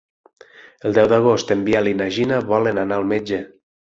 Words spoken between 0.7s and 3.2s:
El deu d'agost en Biel i na Gina volen anar al